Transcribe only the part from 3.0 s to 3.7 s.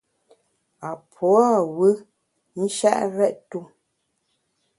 rèt-tu.